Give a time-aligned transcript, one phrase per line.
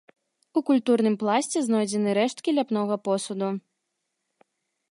[0.59, 3.51] У культурным пласце знойдзены рэшткі ляпнога посуду.